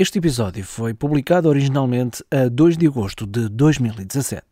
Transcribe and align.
Este 0.00 0.18
episódio 0.18 0.62
foi 0.62 0.94
publicado 0.94 1.48
originalmente 1.48 2.22
a 2.30 2.48
2 2.48 2.76
de 2.78 2.86
agosto 2.86 3.26
de 3.26 3.48
2017. 3.48 4.44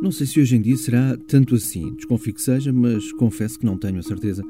Não 0.00 0.10
sei 0.10 0.26
se 0.26 0.40
hoje 0.40 0.56
em 0.56 0.62
dia 0.62 0.78
será 0.78 1.14
tanto 1.28 1.54
assim, 1.54 1.94
desconfio 1.94 2.32
que 2.32 2.40
seja, 2.40 2.72
mas 2.72 3.12
confesso 3.12 3.58
que 3.58 3.66
não 3.66 3.76
tenho 3.76 3.98
a 3.98 4.02
certeza, 4.02 4.42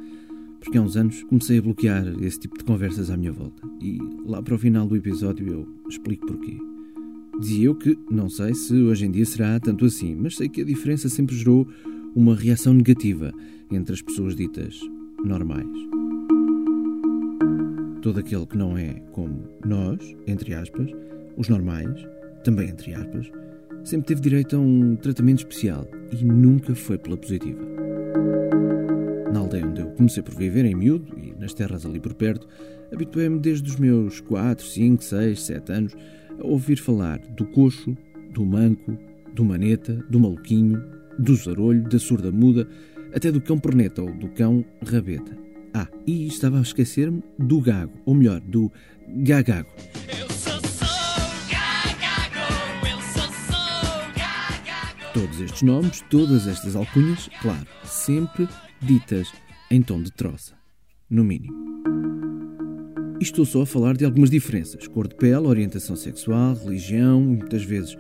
porque 0.61 0.79
há 0.79 0.81
uns 0.81 0.97
anos 0.97 1.25
comecei 1.25 1.59
a 1.59 1.63
bloquear 1.63 2.07
esse 2.23 2.39
tipo 2.39 2.57
de 2.57 2.63
conversas 2.63 3.11
à 3.11 3.17
minha 3.17 3.33
volta. 3.33 3.61
E 3.81 3.99
lá 4.25 4.41
para 4.41 4.55
o 4.55 4.59
final 4.59 4.87
do 4.87 4.95
episódio 4.95 5.49
eu 5.49 5.69
explico 5.89 6.25
porquê. 6.25 6.57
Dizia 7.41 7.67
eu 7.67 7.75
que 7.75 7.99
não 8.09 8.31
sei 8.31 8.55
se 8.55 8.75
hoje 8.75 9.07
em 9.07 9.11
dia 9.11 9.27
será 9.27 9.59
tanto 9.59 9.85
assim, 9.85 10.15
mas 10.15 10.37
sei 10.37 10.49
que 10.49 10.61
a 10.61 10.65
diferença 10.65 11.09
sempre 11.09 11.35
gerou 11.35 11.67
uma 12.15 12.37
reação 12.37 12.73
negativa 12.73 13.33
entre 13.73 13.93
as 13.93 14.01
pessoas 14.01 14.37
ditas 14.37 14.81
normais. 15.25 15.67
Todo 18.03 18.21
aquele 18.21 18.47
que 18.47 18.57
não 18.57 18.77
é 18.77 18.95
como 19.13 19.43
nós, 19.65 20.17
entre 20.27 20.55
aspas, 20.55 20.91
os 21.37 21.49
normais, 21.49 22.07
também 22.45 22.71
entre 22.71 22.95
aspas, 22.95 23.31
sempre 23.85 24.09
teve 24.09 24.21
direito 24.23 24.57
a 24.57 24.59
um 24.59 24.97
tratamento 24.97 25.39
especial 25.39 25.87
e 26.11 26.25
nunca 26.25 26.75
foi 26.75 26.97
pela 26.97 27.17
positiva. 27.17 27.61
Na 29.33 29.41
aldeia 29.41 29.67
onde 29.67 29.81
eu 29.81 29.91
comecei 29.91 30.23
por 30.23 30.35
viver, 30.35 30.65
em 30.65 30.75
miúdo, 30.75 31.07
e 31.17 31.33
nas 31.39 31.55
terras 31.55 31.85
ali 31.85 32.01
por 32.01 32.15
perto, 32.15 32.49
habituei-me 32.93 33.39
desde 33.39 33.69
os 33.69 33.77
meus 33.77 34.21
4, 34.21 34.65
5, 34.65 35.05
6, 35.05 35.43
7 35.43 35.73
anos 35.73 35.97
a 36.39 36.47
ouvir 36.47 36.77
falar 36.77 37.19
do 37.19 37.45
coxo, 37.47 37.97
do 38.33 38.45
manco, 38.45 38.97
do 39.35 39.45
maneta, 39.45 39.95
do 40.09 40.19
maluquinho, 40.19 40.83
do 41.19 41.35
zarolho, 41.37 41.83
da 41.83 41.99
surda 41.99 42.33
muda, 42.33 42.67
até 43.15 43.31
do 43.31 43.41
cão 43.41 43.59
perneta 43.59 44.03
ou 44.03 44.13
do 44.13 44.29
cão 44.29 44.65
rabeta. 44.85 45.37
Ah, 45.73 45.87
e 46.07 46.27
estava 46.27 46.59
a 46.59 46.63
esquecer-me 46.63 47.23
do 47.39 47.61
gago, 47.61 47.93
ou 48.05 48.15
melhor, 48.15 48.41
do 48.41 48.71
gagago. 49.09 49.71
Todos 55.13 55.41
estes 55.41 55.63
nomes, 55.63 56.05
todas 56.09 56.47
estas 56.47 56.77
alcunhas, 56.77 57.29
claro, 57.43 57.67
sempre 57.85 58.49
ditas 58.81 59.33
em 59.71 59.83
tom 59.83 60.03
de 60.03 60.13
troça, 60.13 60.55
no 61.09 61.25
mínimo. 61.25 61.71
E 63.21 63.23
estou 63.23 63.45
só 63.45 63.63
a 63.63 63.67
falar 63.67 63.97
de 63.97 64.05
algumas 64.05 64.31
diferenças: 64.31 64.89
cor 64.89 65.07
de 65.07 65.15
pele, 65.15 65.47
orientação 65.47 65.95
sexual, 65.95 66.55
religião, 66.55 67.21
muitas 67.21 67.63
vezes 67.63 67.97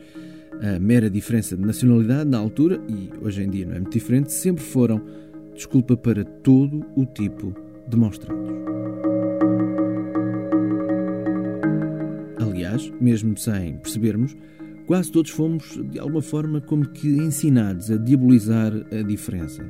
a 0.62 0.78
mera 0.78 1.08
diferença 1.08 1.56
de 1.56 1.64
nacionalidade 1.64 2.28
na 2.28 2.38
altura, 2.38 2.80
e 2.88 3.10
hoje 3.22 3.42
em 3.42 3.50
dia 3.50 3.66
não 3.66 3.74
é 3.74 3.80
muito 3.80 3.92
diferente, 3.92 4.32
sempre 4.32 4.62
foram 4.62 5.00
desculpa 5.54 5.96
para 5.96 6.24
todo 6.24 6.84
o 6.96 7.04
tipo 7.04 7.54
de 7.88 7.96
monstrados. 7.96 8.50
Aliás, 12.38 12.90
mesmo 13.00 13.36
sem 13.36 13.76
percebermos, 13.78 14.36
quase 14.86 15.10
todos 15.10 15.30
fomos, 15.30 15.78
de 15.90 15.98
alguma 15.98 16.22
forma, 16.22 16.60
como 16.60 16.88
que 16.88 17.08
ensinados 17.08 17.90
a 17.90 17.96
diabolizar 17.96 18.72
a 18.92 19.02
diferença, 19.02 19.64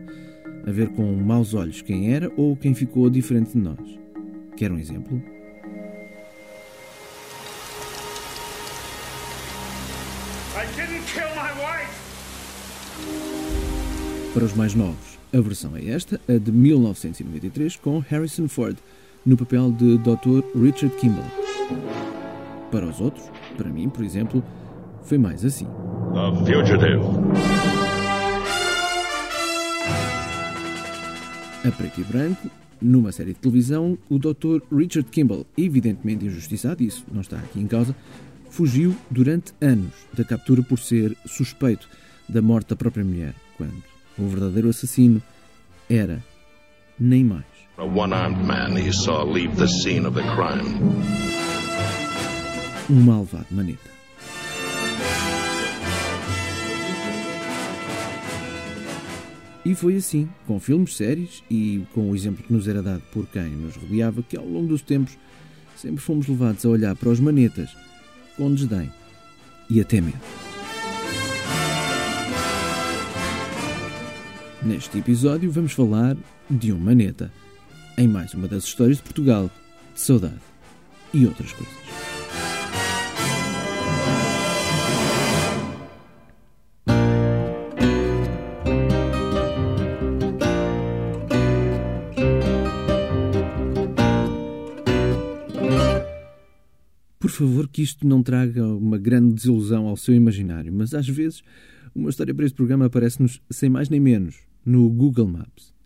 a 0.66 0.70
ver 0.70 0.88
com 0.91 1.14
maus 1.14 1.55
olhos 1.55 1.83
quem 1.83 2.12
era 2.12 2.30
ou 2.36 2.56
quem 2.56 2.74
ficou 2.74 3.08
diferente 3.08 3.52
de 3.52 3.58
nós. 3.58 3.98
Quer 4.56 4.70
um 4.70 4.78
exemplo? 4.78 5.22
Para 14.33 14.45
os 14.45 14.55
mais 14.55 14.75
novos, 14.75 15.19
a 15.33 15.41
versão 15.41 15.77
é 15.77 15.89
esta, 15.89 16.21
a 16.29 16.39
de 16.39 16.53
1993, 16.53 17.77
com 17.77 17.99
Harrison 17.99 18.47
Ford, 18.49 18.77
no 19.27 19.37
papel 19.37 19.73
de 19.73 19.98
Dr. 19.98 20.45
Richard 20.55 20.95
Kimball. 20.97 21.25
Para 22.71 22.87
os 22.87 23.01
outros, 23.01 23.25
para 23.57 23.69
mim, 23.69 23.89
por 23.89 24.05
exemplo, 24.05 24.43
foi 25.03 25.19
mais 25.19 25.45
assim. 25.45 25.67
The 26.14 26.55
Fugitive. 26.55 27.01
A 31.64 31.70
preto 31.73 32.01
e 32.01 32.05
branco, 32.05 32.48
numa 32.80 33.13
série 33.13 33.33
de 33.35 33.41
televisão, 33.41 33.98
o 34.09 34.19
Dr. 34.19 34.63
Richard 34.73 35.11
Kimball, 35.11 35.45
evidentemente 35.59 36.25
injustiçado, 36.25 36.83
isso 36.83 37.05
não 37.13 37.20
está 37.20 37.36
aqui 37.36 37.61
em 37.61 37.67
causa, 37.67 37.95
fugiu 38.50 38.94
durante 39.11 39.55
anos 39.61 39.94
da 40.12 40.24
captura 40.24 40.62
por 40.62 40.78
ser 40.78 41.16
suspeito 41.27 41.88
da 42.28 42.42
morte 42.42 42.68
da 42.68 42.77
própria 42.77 43.05
mulher, 43.05 43.34
quando 43.56 43.83
o 44.18 44.27
verdadeiro 44.27 44.68
assassino 44.68 45.22
era 45.88 46.22
nem 46.98 47.24
mais. 47.24 47.44
A 47.78 47.84
one-armed 47.84 48.44
man 48.44 48.77
he 48.77 48.92
saw 48.92 49.24
leave 49.24 49.56
the 49.56 49.66
scene 49.66 50.06
of 50.06 50.14
the 50.14 50.22
crime. 50.34 50.78
Um 52.90 53.00
malvado 53.02 53.46
maneta. 53.50 53.88
E 59.64 59.74
foi 59.74 59.96
assim, 59.96 60.28
com 60.46 60.58
filmes, 60.58 60.96
séries 60.96 61.42
e 61.50 61.84
com 61.94 62.11
o 62.11 62.14
exemplo 62.17 62.42
que 62.42 62.52
nos 62.52 62.67
era 62.67 62.82
dado 62.82 63.02
por 63.12 63.27
quem 63.27 63.44
nos 63.50 63.77
rodeava, 63.77 64.22
que 64.22 64.36
ao 64.36 64.44
longo 64.44 64.68
dos 64.68 64.82
tempos 64.82 65.17
sempre 65.77 66.00
fomos 66.00 66.27
levados 66.27 66.64
a 66.64 66.68
olhar 66.68 66.96
para 66.96 67.08
os 67.08 67.20
manetas 67.20 67.70
com 68.40 68.55
desdém 68.55 68.90
e 69.68 69.83
até 69.83 70.01
medo. 70.01 70.18
Neste 74.62 74.96
episódio 74.96 75.52
vamos 75.52 75.73
falar 75.73 76.17
de 76.48 76.73
um 76.73 76.79
maneta, 76.79 77.30
em 77.98 78.08
mais 78.08 78.33
uma 78.33 78.48
das 78.48 78.64
histórias 78.64 78.96
de 78.96 79.02
Portugal, 79.02 79.50
de 79.92 80.00
saudade 80.00 80.40
e 81.12 81.27
outras 81.27 81.52
coisas. 81.52 81.99
Favor, 97.40 97.68
que 97.68 97.83
isto 97.83 98.06
não 98.06 98.23
traga 98.23 98.67
uma 98.67 98.98
grande 98.98 99.34
desilusão 99.34 99.86
ao 99.86 99.96
seu 99.96 100.14
imaginário, 100.14 100.73
mas 100.73 100.95
às 100.95 101.08
vezes 101.08 101.42
uma 101.95 102.11
história 102.11 102.34
para 102.34 102.45
este 102.45 102.55
programa 102.55 102.86
aparece-nos 102.86 103.40
sem 103.51 103.70
mais 103.70 103.89
nem 103.89 103.98
menos 103.98 104.36
no 104.64 104.89
Google 104.89 105.27
Maps. 105.27 105.73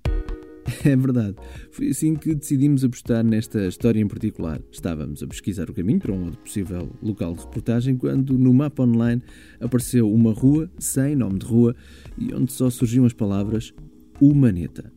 É 0.82 0.96
verdade. 0.96 1.36
Foi 1.70 1.88
assim 1.88 2.14
que 2.14 2.34
decidimos 2.34 2.84
apostar 2.84 3.22
nesta 3.22 3.66
história 3.66 4.00
em 4.00 4.08
particular. 4.08 4.60
Estávamos 4.72 5.22
a 5.22 5.26
pesquisar 5.26 5.68
o 5.68 5.74
caminho 5.74 5.98
para 5.98 6.12
um 6.12 6.24
outro 6.24 6.40
possível 6.40 6.90
local 7.02 7.34
de 7.34 7.40
reportagem 7.40 7.96
quando 7.96 8.38
no 8.38 8.52
mapa 8.52 8.82
online 8.82 9.22
apareceu 9.60 10.10
uma 10.10 10.32
rua 10.32 10.70
sem 10.78 11.14
nome 11.14 11.38
de 11.38 11.46
rua 11.46 11.76
e 12.18 12.34
onde 12.34 12.50
só 12.50 12.70
surgiam 12.70 13.04
as 13.04 13.12
palavras 13.12 13.74
Maneta. 14.20 14.90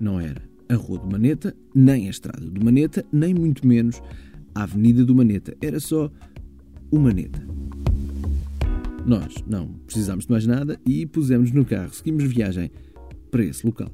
Não 0.00 0.18
era 0.18 0.42
a 0.70 0.74
Rua 0.74 1.00
do 1.00 1.06
Maneta, 1.06 1.54
nem 1.74 2.06
a 2.06 2.10
Estrada 2.10 2.46
do 2.48 2.64
Maneta, 2.64 3.04
nem 3.12 3.34
muito 3.34 3.66
menos 3.66 4.00
a 4.54 4.62
Avenida 4.62 5.04
do 5.04 5.14
Maneta. 5.14 5.56
Era 5.60 5.80
só 5.80 6.10
o 6.90 6.98
Maneta. 6.98 7.46
Nós 9.06 9.34
não 9.46 9.68
precisámos 9.86 10.26
de 10.26 10.30
mais 10.30 10.46
nada 10.46 10.78
e 10.86 11.06
pusemos 11.06 11.50
no 11.52 11.64
carro. 11.64 11.92
Seguimos 11.92 12.24
viagem 12.24 12.70
para 13.30 13.44
esse 13.44 13.64
local. 13.64 13.90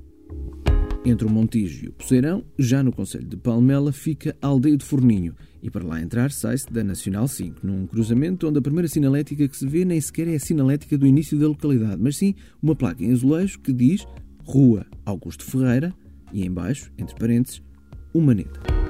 Entre 1.05 1.25
o 1.25 1.31
Montijo 1.31 1.85
e 1.85 1.89
o 1.89 1.93
Poceirão, 1.93 2.45
já 2.59 2.83
no 2.83 2.93
Conselho 2.93 3.29
de 3.29 3.37
Palmela, 3.37 3.93
fica 3.93 4.37
a 4.43 4.49
aldeia 4.49 4.77
de 4.77 4.85
Forninho 4.85 5.37
e 5.63 5.71
para 5.71 5.87
lá 5.87 6.03
entrar 6.03 6.33
sai-se 6.33 6.67
da 6.73 6.83
Nacional 6.83 7.29
5, 7.29 7.65
num 7.65 7.87
cruzamento 7.87 8.49
onde 8.49 8.59
a 8.59 8.63
primeira 8.63 8.89
sinalética 8.89 9.47
que 9.47 9.57
se 9.57 9.67
vê 9.67 9.85
nem 9.85 10.01
sequer 10.01 10.27
é 10.27 10.35
a 10.35 10.41
sinalética 10.41 10.99
do 10.99 11.07
início 11.07 11.39
da 11.39 11.47
localidade, 11.47 12.03
mas 12.03 12.17
sim 12.17 12.35
uma 12.61 12.75
placa 12.75 13.05
em 13.05 13.13
azulejo 13.13 13.61
que 13.61 13.73
diz 13.73 14.05
Rua 14.43 14.85
Augusto 15.05 15.45
Ferreira 15.45 15.95
e 16.33 16.45
embaixo, 16.45 16.91
entre 16.99 17.15
parênteses, 17.15 17.63
Humaneta. 18.13 18.86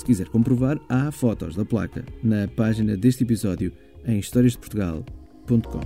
Se 0.00 0.04
quiser 0.06 0.30
comprovar, 0.30 0.80
há 0.88 1.12
fotos 1.12 1.54
da 1.54 1.62
placa 1.62 2.02
na 2.22 2.48
página 2.48 2.96
deste 2.96 3.22
episódio 3.22 3.70
em 4.06 4.18
historiasdeportugal.com. 4.18 5.80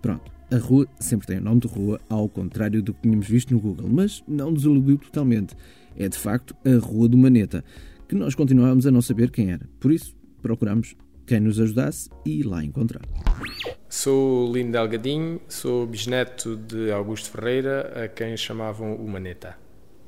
Pronto. 0.00 0.32
A 0.50 0.56
rua 0.56 0.86
sempre 0.98 1.26
tem 1.26 1.36
o 1.36 1.42
nome 1.42 1.60
de 1.60 1.68
rua, 1.68 2.00
ao 2.08 2.30
contrário 2.30 2.82
do 2.82 2.94
que 2.94 3.02
tínhamos 3.02 3.28
visto 3.28 3.52
no 3.52 3.60
Google, 3.60 3.90
mas 3.90 4.24
não 4.26 4.52
nos 4.52 4.64
iludiu 4.64 4.96
totalmente. 4.96 5.54
É 5.98 6.08
de 6.08 6.16
facto 6.16 6.56
a 6.64 6.82
Rua 6.82 7.10
do 7.10 7.18
Maneta, 7.18 7.62
que 8.08 8.14
nós 8.14 8.34
continuávamos 8.34 8.86
a 8.86 8.90
não 8.90 9.02
saber 9.02 9.30
quem 9.30 9.52
era. 9.52 9.68
Por 9.78 9.92
isso, 9.92 10.16
procuramos 10.40 10.96
quem 11.26 11.40
nos 11.40 11.60
ajudasse 11.60 12.08
e 12.24 12.42
lá 12.42 12.64
encontrar. 12.64 13.02
Sou 13.86 14.50
Lino 14.50 14.72
Delgadinho, 14.72 15.42
sou 15.46 15.86
bisneto 15.86 16.56
de 16.56 16.90
Augusto 16.90 17.30
Ferreira, 17.30 18.02
a 18.02 18.08
quem 18.08 18.34
chamavam 18.34 18.96
o 18.96 19.06
Maneta. 19.06 19.62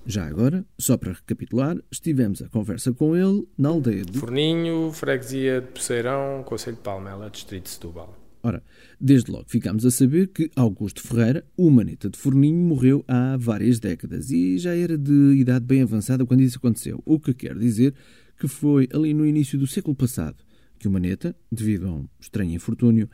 Já 0.08 0.24
agora, 0.24 0.64
só 0.78 0.96
para 0.96 1.12
recapitular, 1.12 1.76
estivemos 1.90 2.40
a 2.40 2.48
conversa 2.48 2.92
com 2.92 3.16
ele 3.16 3.44
na 3.58 3.70
aldeia 3.70 4.04
de 4.04 4.16
Forninho, 4.16 4.92
freguesia 4.92 5.60
de 5.60 5.66
Poceirão, 5.66 6.44
Conselho 6.44 6.76
de 6.76 6.82
Palmela, 6.82 7.28
Distrito 7.28 7.64
de 7.64 7.70
Setúbal. 7.70 8.16
Ora, 8.40 8.62
desde 9.00 9.32
logo 9.32 9.46
ficámos 9.48 9.84
a 9.84 9.90
saber 9.90 10.28
que 10.28 10.48
Augusto 10.54 11.02
Ferreira, 11.02 11.44
o 11.56 11.68
maneta 11.68 12.08
de 12.08 12.16
Forninho, 12.16 12.56
morreu 12.56 13.04
há 13.08 13.36
várias 13.36 13.80
décadas 13.80 14.30
e 14.30 14.56
já 14.58 14.76
era 14.76 14.96
de 14.96 15.34
idade 15.40 15.64
bem 15.64 15.82
avançada 15.82 16.24
quando 16.24 16.42
isso 16.42 16.58
aconteceu. 16.58 17.02
O 17.04 17.18
que 17.18 17.34
quer 17.34 17.58
dizer 17.58 17.92
que 18.38 18.46
foi 18.46 18.88
ali 18.94 19.12
no 19.12 19.26
início 19.26 19.58
do 19.58 19.66
século 19.66 19.96
passado 19.96 20.36
que 20.78 20.86
o 20.86 20.90
maneta, 20.90 21.34
devido 21.50 21.88
a 21.88 21.90
um 21.90 22.08
estranho 22.20 22.54
infortúnio, 22.54 23.10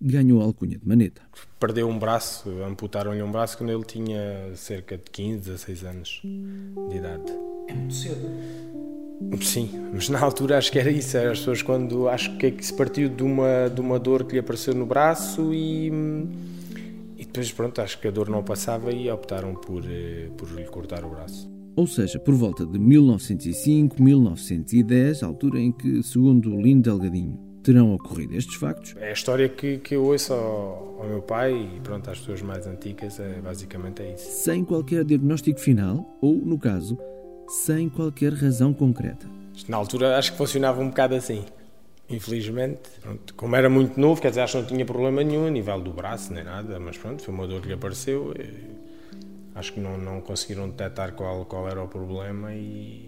ganhou 0.00 0.40
a 0.40 0.44
alcunha 0.44 0.78
de 0.78 0.86
maneta. 0.86 1.22
Perdeu 1.58 1.88
um 1.88 1.98
braço, 1.98 2.50
amputaram-lhe 2.62 3.22
um 3.22 3.30
braço 3.30 3.56
quando 3.58 3.70
ele 3.70 3.84
tinha 3.84 4.54
cerca 4.54 4.96
de 4.96 5.04
15, 5.10 5.38
16 5.50 5.84
anos 5.84 6.20
de 6.90 6.96
idade. 6.96 7.32
É 7.68 7.74
muito 7.74 7.94
cedo. 7.94 8.26
Sim, 9.40 9.70
mas 9.94 10.08
na 10.08 10.20
altura 10.20 10.58
acho 10.58 10.70
que 10.70 10.78
era 10.78 10.90
isso. 10.90 11.16
As 11.16 11.38
pessoas 11.38 11.62
quando 11.62 12.08
acho 12.08 12.36
que, 12.36 12.46
é 12.46 12.50
que 12.50 12.64
se 12.64 12.72
partiu 12.72 13.08
de 13.08 13.22
uma, 13.22 13.68
de 13.68 13.80
uma 13.80 13.98
dor 13.98 14.24
que 14.24 14.34
lhe 14.34 14.38
apareceu 14.38 14.74
no 14.74 14.84
braço 14.84 15.54
e, 15.54 15.88
e 17.16 17.24
depois 17.24 17.50
pronto, 17.50 17.80
acho 17.80 17.98
que 17.98 18.08
a 18.08 18.10
dor 18.10 18.28
não 18.28 18.42
passava 18.42 18.92
e 18.92 19.10
optaram 19.10 19.54
por, 19.54 19.82
eh, 19.88 20.28
por 20.36 20.50
lhe 20.52 20.64
cortar 20.64 21.04
o 21.04 21.10
braço. 21.10 21.50
Ou 21.74 21.86
seja, 21.86 22.18
por 22.18 22.34
volta 22.34 22.64
de 22.64 22.78
1905, 22.78 24.02
1910, 24.02 25.22
altura 25.22 25.60
em 25.60 25.72
que, 25.72 26.02
segundo 26.02 26.50
Lino 26.58 26.80
Delgadinho, 26.80 27.38
terão 27.66 27.92
ocorrido 27.92 28.36
estes 28.36 28.54
factos. 28.54 28.94
É 28.96 29.08
a 29.08 29.12
história 29.12 29.48
que, 29.48 29.78
que 29.78 29.96
eu 29.96 30.04
ouço 30.04 30.32
ao, 30.32 31.00
ao 31.00 31.08
meu 31.08 31.20
pai 31.20 31.52
e 31.52 31.80
pronto, 31.80 32.08
às 32.08 32.20
pessoas 32.20 32.40
mais 32.40 32.64
antigas, 32.64 33.18
é, 33.18 33.40
basicamente 33.42 34.02
é 34.02 34.14
isso. 34.14 34.30
Sem 34.44 34.64
qualquer 34.64 35.04
diagnóstico 35.04 35.58
final, 35.58 36.16
ou, 36.22 36.36
no 36.36 36.56
caso, 36.60 36.96
sem 37.48 37.88
qualquer 37.88 38.32
razão 38.32 38.72
concreta. 38.72 39.26
Na 39.68 39.76
altura 39.76 40.16
acho 40.16 40.30
que 40.30 40.38
funcionava 40.38 40.80
um 40.80 40.90
bocado 40.90 41.16
assim. 41.16 41.44
Infelizmente, 42.08 42.88
pronto, 43.02 43.34
como 43.34 43.56
era 43.56 43.68
muito 43.68 43.98
novo, 43.98 44.22
quer 44.22 44.28
dizer, 44.28 44.42
acho 44.42 44.52
que 44.52 44.60
não 44.60 44.68
tinha 44.68 44.86
problema 44.86 45.24
nenhum 45.24 45.48
a 45.48 45.50
nível 45.50 45.80
do 45.80 45.92
braço 45.92 46.32
nem 46.32 46.44
nada, 46.44 46.78
mas 46.78 46.96
pronto, 46.96 47.20
foi 47.20 47.34
uma 47.34 47.48
dor 47.48 47.60
que 47.60 47.66
lhe 47.66 47.74
apareceu. 47.74 48.32
acho 49.56 49.72
que 49.72 49.80
não, 49.80 49.98
não 49.98 50.20
conseguiram 50.20 50.68
detectar 50.68 51.14
qual, 51.14 51.44
qual 51.46 51.68
era 51.68 51.82
o 51.82 51.88
problema 51.88 52.54
e, 52.54 53.05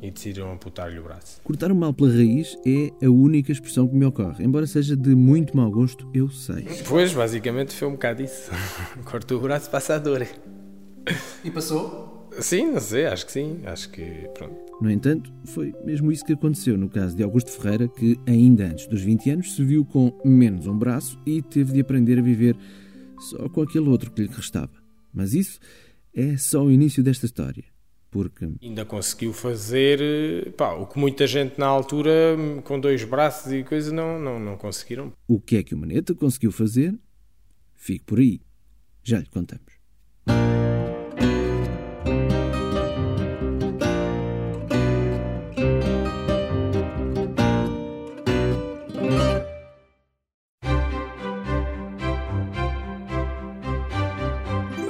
e 0.00 0.10
decidiram 0.10 0.52
amputar-lhe 0.52 0.98
o 0.98 1.02
braço. 1.02 1.40
Cortar 1.42 1.72
o 1.72 1.74
mal 1.74 1.92
pela 1.92 2.12
raiz 2.12 2.56
é 2.66 2.92
a 3.04 3.10
única 3.10 3.52
expressão 3.52 3.88
que 3.88 3.94
me 3.94 4.04
ocorre. 4.04 4.44
Embora 4.44 4.66
seja 4.66 4.96
de 4.96 5.14
muito 5.14 5.56
mau 5.56 5.70
gosto, 5.70 6.08
eu 6.12 6.28
sei. 6.28 6.66
Pois, 6.88 7.12
basicamente 7.12 7.74
foi 7.74 7.88
um 7.88 7.92
bocado 7.92 8.22
isso. 8.22 8.50
Cortou 9.04 9.38
o 9.38 9.40
braço, 9.42 9.70
passa 9.70 9.94
a 9.94 9.98
dor. 9.98 10.26
E 11.44 11.50
passou? 11.50 12.28
Sim, 12.40 12.72
não 12.72 12.80
sei, 12.80 13.06
acho 13.06 13.24
que 13.24 13.32
sim. 13.32 13.60
Acho 13.64 13.90
que 13.90 14.04
pronto. 14.34 14.54
No 14.80 14.90
entanto, 14.90 15.32
foi 15.44 15.74
mesmo 15.84 16.12
isso 16.12 16.24
que 16.24 16.34
aconteceu 16.34 16.76
no 16.76 16.88
caso 16.88 17.16
de 17.16 17.22
Augusto 17.22 17.50
Ferreira, 17.50 17.88
que 17.88 18.18
ainda 18.26 18.66
antes 18.66 18.86
dos 18.86 19.00
20 19.00 19.30
anos 19.30 19.54
se 19.54 19.64
viu 19.64 19.84
com 19.84 20.12
menos 20.24 20.66
um 20.66 20.76
braço 20.76 21.18
e 21.24 21.40
teve 21.40 21.72
de 21.72 21.80
aprender 21.80 22.18
a 22.18 22.22
viver 22.22 22.56
só 23.18 23.48
com 23.48 23.62
aquele 23.62 23.88
outro 23.88 24.10
que 24.10 24.22
lhe 24.22 24.28
restava. 24.28 24.72
Mas 25.14 25.32
isso 25.32 25.58
é 26.14 26.36
só 26.36 26.62
o 26.62 26.70
início 26.70 27.02
desta 27.02 27.24
história. 27.24 27.64
Porque 28.16 28.48
ainda 28.62 28.82
conseguiu 28.82 29.30
fazer 29.34 30.50
pá, 30.56 30.72
o 30.72 30.86
que 30.86 30.98
muita 30.98 31.26
gente 31.26 31.58
na 31.58 31.66
altura, 31.66 32.34
com 32.64 32.80
dois 32.80 33.04
braços 33.04 33.52
e 33.52 33.62
coisa, 33.62 33.92
não, 33.92 34.18
não, 34.18 34.40
não 34.40 34.56
conseguiram. 34.56 35.12
O 35.28 35.38
que 35.38 35.58
é 35.58 35.62
que 35.62 35.74
o 35.74 35.78
Maneta 35.78 36.14
conseguiu 36.14 36.50
fazer? 36.50 36.98
Fique 37.74 38.06
por 38.06 38.18
aí. 38.18 38.40
Já 39.04 39.18
lhe 39.18 39.26
contamos. 39.26 39.66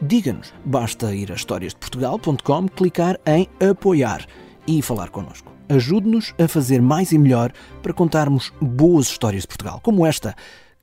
diga-nos. 0.00 0.52
Basta 0.64 1.14
ir 1.14 1.30
a 1.32 1.34
historiasdeportugal.com, 1.34 2.68
clicar 2.68 3.18
em 3.26 3.48
apoiar 3.60 4.26
e 4.66 4.82
falar 4.82 5.10
connosco. 5.10 5.52
Ajude-nos 5.68 6.34
a 6.38 6.46
fazer 6.46 6.80
mais 6.80 7.12
e 7.12 7.18
melhor 7.18 7.52
para 7.82 7.92
contarmos 7.92 8.52
boas 8.60 9.06
histórias 9.06 9.42
de 9.42 9.48
Portugal, 9.48 9.80
como 9.82 10.06
esta, 10.06 10.34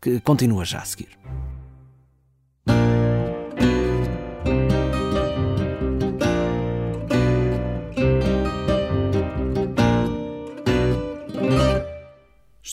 que 0.01 0.19
continua 0.19 0.65
já 0.65 0.79
a 0.79 0.85
seguir. 0.85 1.17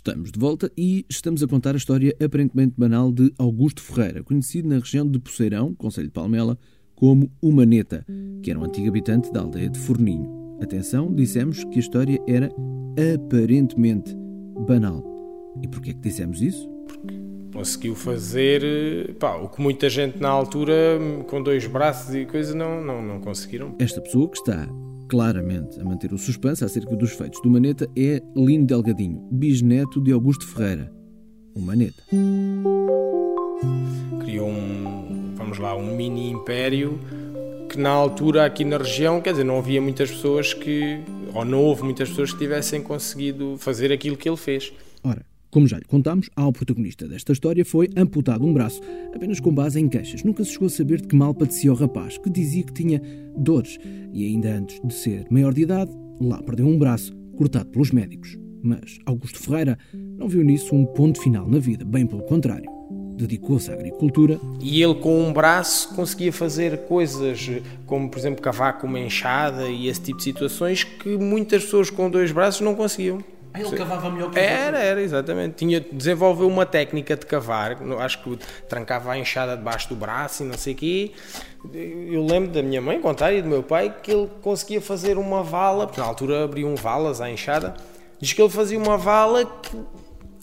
Estamos 0.00 0.32
de 0.32 0.40
volta 0.40 0.72
e 0.78 1.04
estamos 1.10 1.42
a 1.42 1.46
contar 1.46 1.74
a 1.74 1.76
história 1.76 2.16
aparentemente 2.24 2.72
banal 2.74 3.12
de 3.12 3.30
Augusto 3.36 3.82
Ferreira, 3.82 4.22
conhecido 4.22 4.66
na 4.66 4.78
região 4.78 5.06
de 5.06 5.18
Poceirão, 5.18 5.74
Conselho 5.74 6.06
de 6.06 6.12
Palmela, 6.14 6.56
como 6.94 7.30
o 7.38 7.52
Maneta, 7.52 8.06
que 8.42 8.50
era 8.50 8.58
um 8.58 8.64
antigo 8.64 8.88
habitante 8.88 9.30
da 9.30 9.40
aldeia 9.40 9.68
de 9.68 9.78
Forninho. 9.78 10.56
Atenção, 10.62 11.14
dissemos 11.14 11.64
que 11.64 11.76
a 11.76 11.80
história 11.80 12.18
era 12.26 12.50
aparentemente 13.14 14.16
banal. 14.66 15.04
E 15.62 15.68
porquê 15.68 15.90
é 15.90 15.92
que 15.92 16.00
dissemos 16.00 16.40
isso? 16.40 16.66
Porque 16.88 17.20
conseguiu 17.52 17.94
fazer 17.94 19.14
pá, 19.18 19.36
o 19.36 19.50
que 19.50 19.60
muita 19.60 19.90
gente 19.90 20.18
na 20.18 20.30
altura, 20.30 20.98
com 21.28 21.42
dois 21.42 21.66
braços 21.66 22.14
e 22.14 22.24
coisa, 22.24 22.54
não, 22.54 22.82
não, 22.82 23.02
não 23.02 23.20
conseguiram. 23.20 23.76
Esta 23.78 24.00
pessoa 24.00 24.30
que 24.30 24.38
está 24.38 24.66
claramente 25.10 25.80
a 25.80 25.84
manter 25.84 26.12
o 26.12 26.18
suspense 26.18 26.64
acerca 26.64 26.94
dos 26.94 27.10
feitos 27.10 27.42
do 27.42 27.50
Maneta 27.50 27.90
é 27.98 28.22
Lino 28.36 28.64
Delgadinho, 28.64 29.20
bisneto 29.32 30.00
de 30.00 30.12
Augusto 30.12 30.46
Ferreira, 30.46 30.90
o 31.52 31.60
Maneta. 31.60 32.00
Criou 34.20 34.48
um, 34.48 35.34
vamos 35.34 35.58
lá, 35.58 35.76
um 35.76 35.96
mini 35.96 36.30
império 36.30 37.00
que 37.68 37.76
na 37.76 37.90
altura 37.90 38.46
aqui 38.46 38.64
na 38.64 38.78
região, 38.78 39.20
quer 39.20 39.32
dizer, 39.32 39.44
não 39.44 39.58
havia 39.58 39.82
muitas 39.82 40.10
pessoas 40.10 40.54
que, 40.54 41.00
ou 41.34 41.44
não 41.44 41.62
houve 41.64 41.82
muitas 41.82 42.08
pessoas 42.08 42.32
que 42.32 42.38
tivessem 42.38 42.80
conseguido 42.80 43.56
fazer 43.58 43.92
aquilo 43.92 44.16
que 44.16 44.28
ele 44.28 44.36
fez. 44.36 44.72
Ora, 45.02 45.24
como 45.50 45.66
já 45.66 45.78
lhe 45.78 45.84
contámos, 45.84 46.30
ao 46.36 46.52
protagonista 46.52 47.08
desta 47.08 47.32
história 47.32 47.64
foi 47.64 47.88
amputado 47.96 48.46
um 48.46 48.52
braço, 48.52 48.80
apenas 49.14 49.40
com 49.40 49.52
base 49.52 49.80
em 49.80 49.88
queixas. 49.88 50.22
Nunca 50.22 50.44
se 50.44 50.52
chegou 50.52 50.66
a 50.66 50.70
saber 50.70 51.00
de 51.00 51.08
que 51.08 51.16
mal 51.16 51.34
padecia 51.34 51.72
o 51.72 51.74
rapaz, 51.74 52.16
que 52.18 52.30
dizia 52.30 52.62
que 52.62 52.72
tinha 52.72 53.02
dores 53.36 53.78
e 54.12 54.24
ainda 54.26 54.56
antes 54.56 54.80
de 54.84 54.94
ser 54.94 55.26
maior 55.30 55.52
de 55.52 55.62
idade, 55.62 55.90
lá 56.20 56.40
perdeu 56.42 56.66
um 56.66 56.78
braço, 56.78 57.12
cortado 57.36 57.70
pelos 57.70 57.90
médicos. 57.90 58.38
Mas 58.62 58.98
Augusto 59.06 59.40
Ferreira 59.40 59.78
não 59.92 60.28
viu 60.28 60.44
nisso 60.44 60.74
um 60.74 60.84
ponto 60.84 61.20
final 61.20 61.48
na 61.48 61.58
vida, 61.58 61.84
bem 61.84 62.06
pelo 62.06 62.22
contrário. 62.22 62.70
Dedicou-se 63.16 63.70
à 63.70 63.74
agricultura. 63.74 64.40
E 64.60 64.82
ele, 64.82 64.94
com 64.94 65.28
um 65.28 65.32
braço, 65.32 65.94
conseguia 65.94 66.32
fazer 66.32 66.78
coisas 66.84 67.50
como, 67.86 68.08
por 68.08 68.18
exemplo, 68.18 68.40
cavar 68.40 68.78
com 68.78 68.86
uma 68.86 69.00
enxada 69.00 69.68
e 69.68 69.88
esse 69.88 70.00
tipo 70.00 70.18
de 70.18 70.24
situações 70.24 70.84
que 70.84 71.16
muitas 71.18 71.64
pessoas 71.64 71.90
com 71.90 72.08
dois 72.08 72.32
braços 72.32 72.60
não 72.60 72.74
conseguiam. 72.74 73.22
Ah, 73.52 73.60
ele 73.60 73.76
cavava 73.76 74.10
melhor 74.10 74.30
que 74.30 74.38
Era, 74.38 74.78
era, 74.78 75.02
exatamente. 75.02 75.54
Tinha, 75.56 75.80
desenvolveu 75.80 76.46
uma 76.46 76.64
técnica 76.64 77.16
de 77.16 77.26
cavar, 77.26 77.76
acho 77.98 78.22
que 78.22 78.38
trancava 78.68 79.12
a 79.12 79.18
enxada 79.18 79.56
debaixo 79.56 79.88
do 79.88 79.96
braço 79.96 80.44
e 80.44 80.46
não 80.46 80.56
sei 80.56 80.74
o 80.74 80.76
quê. 80.76 81.12
Eu 81.72 82.24
lembro 82.24 82.50
da 82.50 82.62
minha 82.62 82.80
mãe 82.80 83.00
contar 83.00 83.32
e 83.32 83.42
do 83.42 83.48
meu 83.48 83.62
pai 83.62 83.94
que 84.02 84.12
ele 84.12 84.28
conseguia 84.40 84.80
fazer 84.80 85.18
uma 85.18 85.42
vala, 85.42 85.86
porque 85.86 86.00
na 86.00 86.06
altura 86.06 86.44
abriam 86.44 86.74
valas 86.76 87.20
à 87.20 87.28
enxada, 87.28 87.74
diz 88.20 88.32
que 88.32 88.40
ele 88.40 88.50
fazia 88.50 88.78
uma 88.78 88.96
vala 88.96 89.44
que 89.44 89.76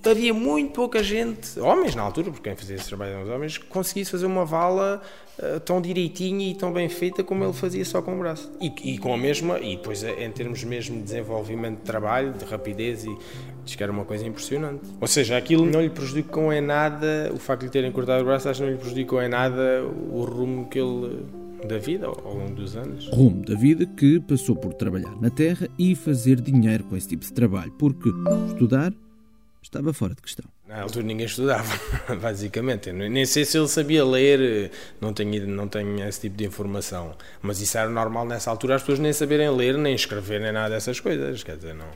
havia 0.08 0.34
muito 0.34 0.72
pouca 0.72 1.04
gente, 1.04 1.60
homens 1.60 1.96
na 1.96 2.02
altura, 2.02 2.32
porque 2.32 2.50
quem 2.50 2.58
fazia 2.58 2.76
esse 2.76 2.88
trabalho 2.88 3.12
eram 3.12 3.24
os 3.24 3.30
homens, 3.30 3.58
que 3.58 3.66
conseguisse 3.66 4.12
fazer 4.12 4.26
uma 4.26 4.46
vala 4.46 5.02
uh, 5.38 5.60
tão 5.60 5.82
direitinha 5.82 6.50
e 6.50 6.56
tão 6.56 6.72
bem 6.72 6.90
feita 6.90 7.24
como 7.24 7.44
ele 7.44 7.54
fazia 7.54 7.84
só 7.86 8.02
com 8.02 8.16
o 8.16 8.20
braço. 8.20 8.52
E, 8.62 8.94
e, 8.94 8.98
com 8.98 9.14
a 9.14 9.18
mesma, 9.18 9.60
e 9.60 9.76
depois 9.76 10.04
eh, 10.04 10.26
em 10.26 10.32
termos 10.32 10.64
mesmo 10.64 10.98
de 10.98 11.04
desenvolvimento 11.04 11.78
de 11.78 11.84
trabalho, 11.84 12.34
de 12.34 12.46
rapidez, 12.46 13.06
e 13.06 13.18
diz 13.64 13.76
que 13.76 13.84
era 13.84 13.92
uma 13.92 14.06
coisa 14.06 14.26
impressionante. 14.26 14.82
Ou 15.00 15.08
seja, 15.08 15.38
aquilo 15.38 15.66
não 15.66 15.82
lhe 15.82 15.90
prejudicou 15.90 16.52
em 16.52 16.62
nada, 16.62 17.32
o 17.34 17.38
facto 17.38 17.62
de 17.62 17.68
lhe 17.68 17.72
terem 17.72 17.92
cortado 17.92 18.24
o 18.24 18.26
braço, 18.26 18.50
acho 18.50 18.60
que 18.60 18.66
não 18.66 18.74
lhe 18.74 18.80
prejudicou 18.80 19.22
em 19.22 19.30
nada 19.30 19.84
o 20.12 20.24
rumo 20.24 20.68
que 20.68 20.80
ele 20.80 21.26
da 21.66 21.78
vida 21.78 22.06
ao 22.06 22.34
longo 22.34 22.54
dos 22.54 22.76
anos. 22.76 23.08
Rumo 23.10 23.44
da 23.44 23.56
vida 23.56 23.86
que 23.86 24.20
passou 24.20 24.56
por 24.56 24.74
trabalhar 24.74 25.16
na 25.20 25.30
terra 25.30 25.68
e 25.78 25.96
fazer 25.96 26.40
dinheiro 26.40 26.84
com 26.84 26.96
esse 26.96 27.08
tipo 27.08 27.26
de 27.26 27.34
trabalho, 27.34 27.72
porque 27.80 28.10
estudar 28.48 28.94
estava 29.67 29.93
fora 29.93 30.15
de 30.15 30.21
questão. 30.21 30.45
Na 30.67 30.81
altura 30.81 31.05
ninguém 31.05 31.25
estudava, 31.25 31.71
basicamente. 32.21 32.91
Nem 32.91 33.25
sei 33.25 33.45
se 33.45 33.57
ele 33.57 33.67
sabia 33.67 34.03
ler, 34.03 34.71
não 35.00 35.13
tenho, 35.13 35.47
não 35.47 35.67
tenho 35.67 36.03
esse 36.07 36.21
tipo 36.21 36.38
de 36.38 36.45
informação. 36.45 37.15
Mas 37.41 37.62
isso 37.62 37.77
era 37.77 37.89
normal 37.89 38.25
nessa 38.25 38.50
altura, 38.50 38.75
as 38.75 38.81
pessoas 38.81 39.00
nem 39.00 39.13
saberem 39.13 39.50
ler, 39.50 39.77
nem 39.77 39.93
escrever, 39.93 40.41
nem 40.41 40.51
nada 40.51 40.75
dessas 40.75 41.00
coisas. 41.00 41.43
Quer 41.43 41.57
dizer, 41.57 41.74
não. 41.74 41.89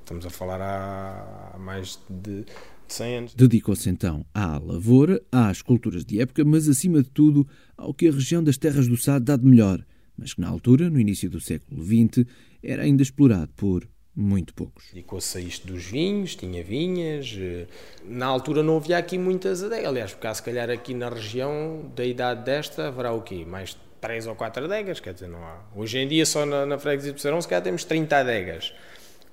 Estamos 0.00 0.24
a 0.24 0.30
falar 0.30 0.60
há 0.60 1.58
mais 1.58 1.98
de 2.08 2.46
100 2.88 3.16
anos. 3.16 3.34
Dedicou-se 3.34 3.88
então 3.90 4.24
à 4.34 4.58
lavoura, 4.58 5.20
às 5.30 5.60
culturas 5.60 6.04
de 6.04 6.20
época, 6.20 6.44
mas 6.44 6.68
acima 6.68 7.02
de 7.02 7.10
tudo 7.10 7.46
ao 7.76 7.92
que 7.92 8.08
a 8.08 8.12
região 8.12 8.42
das 8.42 8.56
terras 8.56 8.88
do 8.88 8.96
Sado 8.96 9.26
dá 9.26 9.36
de 9.36 9.44
melhor, 9.44 9.84
mas 10.16 10.32
que 10.32 10.40
na 10.40 10.48
altura, 10.48 10.88
no 10.88 10.98
início 10.98 11.28
do 11.28 11.40
século 11.40 11.84
XX, 11.84 12.24
era 12.62 12.82
ainda 12.82 13.02
explorado 13.02 13.52
por 13.54 13.86
muito 14.18 14.52
poucos. 14.52 14.86
Dedicou-se 14.92 15.38
a 15.38 15.40
isto 15.40 15.64
dos 15.68 15.84
vinhos, 15.84 16.34
tinha 16.34 16.64
vinhas. 16.64 17.32
Eh, 17.38 17.68
na 18.04 18.26
altura 18.26 18.64
não 18.64 18.76
havia 18.76 18.98
aqui 18.98 19.16
muitas 19.16 19.62
adegas. 19.62 19.86
Aliás, 19.86 20.12
porque 20.12 20.26
há 20.26 20.34
se 20.34 20.42
calhar 20.42 20.68
aqui 20.68 20.92
na 20.92 21.08
região 21.08 21.88
da 21.94 22.04
idade 22.04 22.44
desta 22.44 22.88
haverá 22.88 23.12
o 23.12 23.22
quê? 23.22 23.44
Mais 23.44 23.76
três 24.00 24.26
ou 24.26 24.34
quatro 24.34 24.64
adegas, 24.64 24.98
quer 24.98 25.14
dizer, 25.14 25.28
não 25.28 25.38
há. 25.44 25.60
Hoje 25.74 25.98
em 25.98 26.08
dia 26.08 26.26
só 26.26 26.44
na, 26.44 26.66
na 26.66 26.78
freguesia 26.78 27.12
de 27.12 27.16
Pesarão 27.16 27.40
se 27.40 27.46
calhar 27.46 27.62
temos 27.62 27.84
30 27.84 28.16
adegas. 28.16 28.74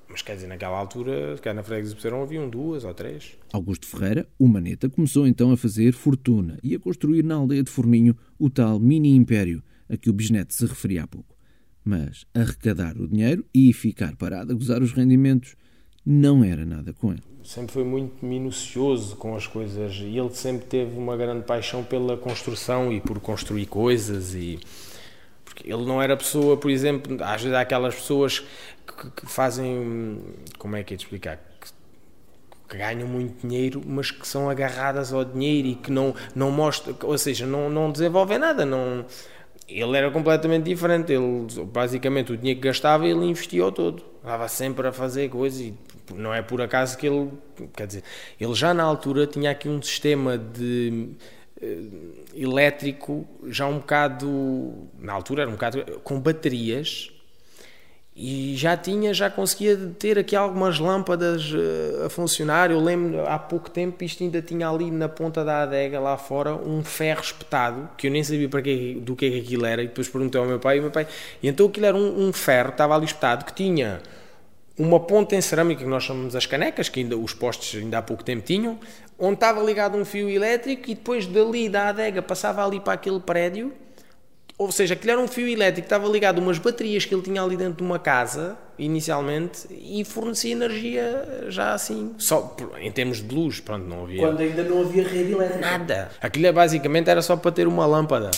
Mas 0.07 0.21
quer 0.21 0.35
dizer, 0.35 0.45
naquela 0.45 0.77
altura, 0.77 1.35
cá 1.41 1.51
na 1.51 1.63
freguesia 1.63 1.95
de 1.95 2.01
Pesarão 2.01 2.21
haviam 2.21 2.47
duas 2.47 2.83
ou 2.83 2.93
três. 2.93 3.35
Augusto 3.51 3.87
Ferreira, 3.87 4.27
o 4.37 4.47
Maneta, 4.47 4.87
começou 4.87 5.25
então 5.25 5.51
a 5.51 5.57
fazer 5.57 5.93
fortuna 5.93 6.59
e 6.61 6.75
a 6.75 6.79
construir 6.79 7.23
na 7.23 7.33
aldeia 7.33 7.63
de 7.63 7.71
Forninho 7.71 8.15
o 8.37 8.51
tal 8.51 8.79
mini-império 8.79 9.63
a 9.89 9.97
que 9.97 10.11
o 10.11 10.13
bisneto 10.13 10.53
se 10.53 10.65
referia 10.65 11.03
há 11.03 11.07
pouco. 11.07 11.34
Mas 11.85 12.25
arrecadar 12.33 12.97
o 12.97 13.07
dinheiro 13.07 13.45
e 13.53 13.71
ficar 13.71 14.15
parado 14.15 14.51
a 14.51 14.55
gozar 14.55 14.81
os 14.81 14.91
rendimentos 14.91 15.55
não 16.03 16.43
era 16.43 16.65
nada 16.65 16.91
com 16.93 17.11
ele. 17.11 17.23
Sempre 17.43 17.73
foi 17.73 17.83
muito 17.83 18.25
minucioso 18.25 19.15
com 19.15 19.35
as 19.35 19.45
coisas 19.45 19.93
e 19.97 20.17
ele 20.17 20.33
sempre 20.33 20.65
teve 20.65 20.97
uma 20.97 21.15
grande 21.15 21.45
paixão 21.45 21.83
pela 21.83 22.17
construção 22.17 22.91
e 22.91 22.99
por 22.99 23.19
construir 23.19 23.67
coisas 23.67 24.33
e 24.33 24.59
porque 25.55 25.71
ele 25.71 25.85
não 25.85 26.01
era 26.01 26.17
pessoa, 26.17 26.57
por 26.57 26.69
exemplo, 26.69 27.23
às 27.23 27.41
vezes 27.41 27.55
há 27.55 27.61
aquelas 27.61 27.95
pessoas 27.95 28.39
que, 28.85 29.11
que 29.11 29.25
fazem, 29.25 30.21
como 30.57 30.75
é 30.75 30.83
que 30.83 30.93
é 30.93 30.97
de 30.97 31.03
explicar, 31.03 31.37
que, 31.37 32.77
ganham 32.77 33.07
muito 33.07 33.47
dinheiro, 33.47 33.81
mas 33.85 34.09
que 34.09 34.27
são 34.27 34.49
agarradas 34.49 35.13
ao 35.13 35.23
dinheiro 35.23 35.67
e 35.67 35.75
que 35.75 35.91
não 35.91 36.15
não 36.33 36.51
mostram, 36.51 36.97
ou 37.03 37.17
seja, 37.17 37.45
não 37.45 37.69
não 37.69 37.91
desenvolvem 37.91 38.39
nada, 38.39 38.65
não 38.65 39.05
ele 39.67 39.97
era 39.97 40.11
completamente 40.11 40.63
diferente. 40.63 41.11
Ele, 41.11 41.47
basicamente, 41.65 42.31
o 42.31 42.37
dinheiro 42.37 42.59
que 42.59 42.67
gastava, 42.67 43.07
ele 43.07 43.25
investia 43.25 43.71
todo. 43.71 44.03
Estava 44.17 44.47
sempre 44.47 44.87
a 44.87 44.91
fazer 44.91 45.29
coisas 45.29 45.59
e 45.59 45.73
não 46.13 46.33
é 46.33 46.41
por 46.41 46.61
acaso 46.61 46.97
que 46.97 47.07
ele, 47.07 47.31
quer 47.75 47.87
dizer, 47.87 48.03
ele 48.39 48.53
já 48.53 48.73
na 48.73 48.83
altura 48.83 49.25
tinha 49.25 49.51
aqui 49.51 49.67
um 49.67 49.81
sistema 49.81 50.37
de 50.37 51.09
uh, 51.61 52.13
elétrico 52.35 53.27
já 53.47 53.65
um 53.65 53.79
bocado, 53.79 54.87
na 54.99 55.13
altura 55.13 55.43
era 55.43 55.49
um 55.49 55.53
bocado 55.53 55.99
com 56.03 56.19
baterias 56.19 57.11
e 58.17 58.55
já 58.55 58.77
tinha, 58.77 59.13
já 59.13 59.29
conseguia 59.29 59.75
ter 59.99 60.17
aqui 60.17 60.37
algumas 60.37 60.79
lâmpadas 60.79 61.51
uh, 61.51 62.05
a 62.05 62.09
funcionar. 62.09 62.71
Eu 62.71 62.79
lembro 62.79 63.27
há 63.27 63.37
pouco 63.37 63.69
tempo 63.69 64.01
isto 64.05 64.23
ainda 64.23 64.41
tinha 64.41 64.69
ali 64.69 64.89
na 64.89 65.09
ponta 65.09 65.43
da 65.43 65.63
adega 65.63 65.99
lá 65.99 66.15
fora 66.17 66.55
um 66.55 66.81
ferro 66.81 67.19
espetado 67.19 67.89
que 67.97 68.07
eu 68.07 68.11
nem 68.11 68.23
sabia 68.23 68.47
para 68.47 68.61
que, 68.61 68.93
do 69.01 69.17
que 69.17 69.25
é 69.25 69.29
que 69.31 69.39
aquilo 69.39 69.65
era. 69.65 69.83
E 69.83 69.87
depois 69.87 70.07
perguntei 70.07 70.39
ao 70.39 70.47
meu 70.47 70.59
pai, 70.59 70.77
e 70.77 70.81
meu 70.81 70.91
pai, 70.91 71.05
e 71.43 71.49
então 71.49 71.65
aquilo 71.67 71.85
era 71.85 71.97
um, 71.97 72.27
um 72.27 72.31
ferro, 72.31 72.69
estava 72.69 72.95
ali 72.95 73.05
espetado 73.05 73.43
que 73.43 73.53
tinha 73.53 74.01
uma 74.77 74.99
ponta 74.99 75.35
em 75.35 75.41
cerâmica 75.41 75.83
que 75.83 75.89
nós 75.89 76.03
chamamos 76.03 76.37
as 76.37 76.45
canecas, 76.45 76.87
que 76.87 77.01
ainda 77.01 77.17
os 77.17 77.33
postes 77.33 77.81
ainda 77.81 77.97
há 77.97 78.01
pouco 78.01 78.23
tempo 78.23 78.43
tinham, 78.45 78.79
onde 79.19 79.35
estava 79.35 79.61
ligado 79.61 79.97
um 79.97 80.05
fio 80.05 80.29
elétrico 80.29 80.89
e 80.89 80.95
depois 80.95 81.27
dali 81.27 81.67
da 81.67 81.89
adega 81.89 82.21
passava 82.21 82.65
ali 82.65 82.79
para 82.79 82.93
aquele 82.93 83.19
prédio 83.19 83.73
ou 84.57 84.71
seja, 84.71 84.93
aquilo 84.93 85.11
era 85.11 85.21
um 85.21 85.27
fio 85.27 85.47
elétrico 85.47 85.87
que 85.87 85.93
estava 85.93 86.07
ligado 86.07 86.39
a 86.39 86.41
umas 86.41 86.57
baterias 86.57 87.03
que 87.03 87.13
ele 87.13 87.21
tinha 87.21 87.41
ali 87.41 87.57
dentro 87.57 87.75
de 87.75 87.83
uma 87.83 87.99
casa, 87.99 88.57
inicialmente, 88.79 89.67
e 89.69 90.03
fornecia 90.05 90.53
energia 90.53 91.45
já 91.49 91.73
assim, 91.73 92.15
só 92.17 92.55
em 92.79 92.91
termos 92.91 93.21
de 93.21 93.35
luz, 93.35 93.59
pronto, 93.59 93.85
não 93.85 94.03
havia... 94.03 94.21
Quando 94.21 94.39
ainda 94.39 94.63
não 94.63 94.81
havia 94.81 95.07
rede 95.07 95.33
elétrica. 95.33 95.59
Nada. 95.59 96.11
Aquilo 96.21 96.47
é 96.47 96.51
basicamente 96.51 97.09
era 97.09 97.21
só 97.21 97.35
para 97.35 97.51
ter 97.51 97.67
uma 97.67 97.85
lâmpada. 97.85 98.31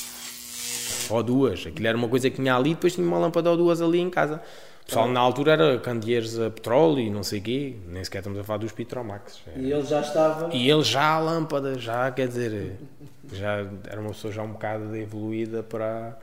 Ou 1.10 1.24
duas. 1.24 1.66
Aquilo 1.68 1.88
era 1.88 1.98
uma 1.98 2.08
coisa 2.08 2.30
que 2.30 2.36
tinha 2.38 2.56
ali, 2.56 2.72
depois 2.72 2.94
tinha 2.94 3.08
uma 3.08 3.20
lâmpada 3.20 3.52
ou 3.52 3.58
duas 3.58 3.82
ali 3.82 4.00
em 4.00 4.10
casa. 4.10 4.42
O 4.88 4.90
pessoal 4.90 5.12
na 5.12 5.20
altura 5.20 5.52
era 5.52 5.80
candeeiros 5.80 6.40
a 6.40 6.50
petróleo 6.50 7.02
e 7.02 7.10
não 7.10 7.22
sei 7.22 7.40
o 7.40 7.42
quê, 7.42 7.76
nem 7.90 8.02
sequer 8.06 8.20
estamos 8.20 8.40
a 8.40 8.44
falar 8.46 8.60
dos 8.60 8.72
Petromax. 8.72 9.42
E 9.58 9.70
ele 9.70 9.84
já 9.84 10.00
estava... 10.00 10.56
E 10.56 10.70
ele 10.70 10.82
já 10.82 11.10
a 11.10 11.20
lâmpada, 11.20 11.78
já, 11.78 12.10
quer 12.10 12.30
dizer 12.30 12.78
já 13.34 13.70
era 13.84 14.00
uma 14.00 14.12
pessoa 14.12 14.32
já 14.32 14.42
um 14.44 14.54
bocado 14.54 14.96
evoluída 14.96 15.62
para, 15.62 16.18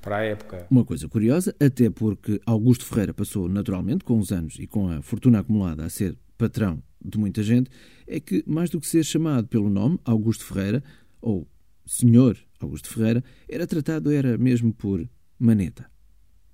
para 0.00 0.16
a 0.16 0.24
época. 0.24 0.66
Uma 0.70 0.86
coisa 0.86 1.06
curiosa, 1.06 1.54
até 1.60 1.90
porque 1.90 2.40
Augusto 2.46 2.86
Ferreira 2.86 3.12
passou 3.12 3.46
naturalmente 3.46 4.04
com 4.04 4.18
os 4.18 4.32
anos 4.32 4.56
e 4.58 4.66
com 4.66 4.88
a 4.88 5.02
fortuna 5.02 5.40
acumulada 5.40 5.84
a 5.84 5.90
ser 5.90 6.16
patrão 6.38 6.82
de 7.04 7.18
muita 7.18 7.42
gente, 7.42 7.70
é 8.06 8.18
que 8.18 8.42
mais 8.46 8.70
do 8.70 8.80
que 8.80 8.88
ser 8.88 9.04
chamado 9.04 9.48
pelo 9.48 9.68
nome 9.68 10.00
Augusto 10.02 10.46
Ferreira 10.46 10.82
ou 11.20 11.46
Senhor 11.84 12.38
Augusto 12.58 12.88
Ferreira, 12.88 13.22
era 13.46 13.66
tratado 13.66 14.10
era 14.10 14.38
mesmo 14.38 14.72
por 14.72 15.06
Maneta. 15.38 15.97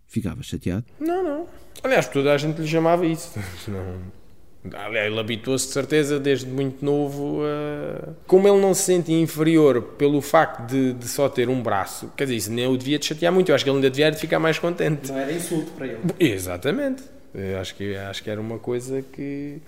Ficava 0.06 0.42
chateado? 0.42 0.84
Não, 1.00 1.22
não. 1.22 1.48
Aliás, 1.82 2.08
toda 2.08 2.32
a 2.32 2.38
gente 2.38 2.60
lhe 2.60 2.68
chamava 2.68 3.06
isso. 3.06 3.38
Não 3.68 4.24
ele 4.64 5.20
habituou-se 5.20 5.66
de 5.66 5.72
certeza 5.72 6.18
desde 6.18 6.46
muito 6.46 6.82
novo 6.82 7.42
a... 7.44 8.14
Como 8.26 8.48
ele 8.48 8.58
não 8.58 8.72
se 8.72 8.82
sente 8.82 9.12
inferior 9.12 9.82
pelo 9.98 10.22
facto 10.22 10.66
de, 10.66 10.94
de, 10.94 11.06
só 11.06 11.28
ter 11.28 11.48
um 11.50 11.62
braço, 11.62 12.10
quer 12.16 12.24
dizer, 12.24 12.36
isso 12.36 12.52
nem 12.52 12.66
o 12.66 12.76
devia 12.76 12.98
te 12.98 13.06
chatear 13.06 13.32
muito, 13.32 13.50
eu 13.50 13.54
acho 13.54 13.62
que 13.62 13.68
ele 13.68 13.76
ainda 13.76 13.90
devia 13.90 14.10
de 14.10 14.18
ficar 14.18 14.38
mais 14.38 14.58
contente. 14.58 15.10
Não 15.12 15.18
era 15.18 15.32
insulto 15.32 15.70
para 15.72 15.86
ele. 15.86 15.98
Exatamente. 16.18 17.02
Eu 17.34 17.58
acho 17.58 17.74
que, 17.74 17.94
acho 17.94 18.22
que 18.22 18.30
era 18.30 18.40
uma 18.40 18.58
coisa 18.58 19.02
que, 19.02 19.58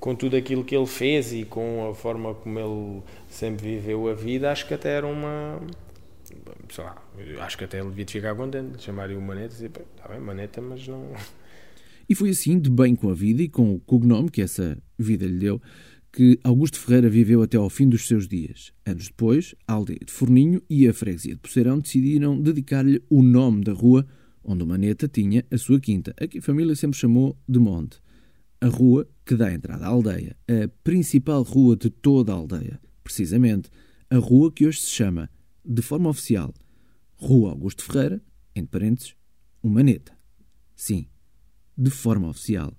com 0.00 0.14
tudo 0.14 0.36
aquilo 0.36 0.64
que 0.64 0.74
ele 0.74 0.86
fez 0.86 1.32
e 1.32 1.44
com 1.44 1.90
a 1.90 1.94
forma 1.94 2.32
como 2.32 2.58
ele 2.58 3.02
sempre 3.28 3.66
viveu 3.66 4.08
a 4.08 4.14
vida, 4.14 4.50
acho 4.50 4.66
que 4.66 4.72
até 4.72 4.90
era 4.90 5.06
uma. 5.06 5.60
Sei 6.70 6.84
lá, 6.84 6.96
acho 7.40 7.58
que 7.58 7.64
até 7.64 7.80
ele 7.80 7.90
devia 7.90 8.04
de 8.04 8.12
ficar 8.12 8.34
contente, 8.34 8.82
chamar-lhe 8.82 9.14
o 9.14 9.20
Maneta 9.20 9.46
e 9.46 9.48
dizer, 9.48 9.70
está 9.70 10.08
bem, 10.08 10.20
Maneta, 10.20 10.60
mas 10.60 10.86
não. 10.86 11.12
E 12.08 12.14
foi 12.14 12.30
assim, 12.30 12.58
de 12.58 12.70
bem 12.70 12.94
com 12.96 13.10
a 13.10 13.14
vida 13.14 13.42
e 13.42 13.48
com 13.48 13.74
o 13.74 13.80
cognome 13.80 14.30
que 14.30 14.40
essa 14.40 14.78
vida 14.98 15.26
lhe 15.26 15.38
deu, 15.38 15.60
que 16.12 16.38
Augusto 16.42 16.78
Ferreira 16.80 17.08
viveu 17.08 17.42
até 17.42 17.56
ao 17.56 17.68
fim 17.68 17.88
dos 17.88 18.06
seus 18.06 18.26
dias. 18.26 18.72
Anos 18.86 19.08
depois, 19.08 19.54
a 19.66 19.74
aldeia 19.74 20.00
de 20.04 20.12
Forninho 20.12 20.62
e 20.68 20.88
a 20.88 20.94
freguesia 20.94 21.34
de 21.34 21.40
Poceirão 21.40 21.78
decidiram 21.78 22.40
dedicar-lhe 22.40 23.02
o 23.10 23.22
nome 23.22 23.62
da 23.62 23.72
rua 23.72 24.06
onde 24.42 24.64
o 24.64 24.66
Maneta 24.66 25.06
tinha 25.06 25.44
a 25.50 25.58
sua 25.58 25.78
quinta, 25.78 26.14
a 26.18 26.26
que 26.26 26.38
a 26.38 26.42
família 26.42 26.74
sempre 26.74 26.98
chamou 26.98 27.36
de 27.46 27.58
Monte. 27.58 28.00
A 28.60 28.66
rua 28.66 29.06
que 29.24 29.36
dá 29.36 29.52
entrada 29.52 29.84
à 29.84 29.88
aldeia, 29.88 30.34
a 30.48 30.68
principal 30.82 31.42
rua 31.42 31.76
de 31.76 31.90
toda 31.90 32.32
a 32.32 32.36
aldeia. 32.36 32.80
Precisamente, 33.04 33.70
a 34.10 34.16
rua 34.16 34.50
que 34.50 34.66
hoje 34.66 34.80
se 34.80 34.90
chama, 34.90 35.30
de 35.68 35.82
forma 35.82 36.08
oficial, 36.08 36.54
Rua 37.16 37.50
Augusto 37.50 37.84
Ferreira, 37.84 38.22
entre 38.56 38.70
parênteses, 38.70 39.14
o 39.62 39.68
Maneta. 39.68 40.16
Sim, 40.74 41.06
de 41.76 41.90
forma 41.90 42.28
oficial. 42.28 42.72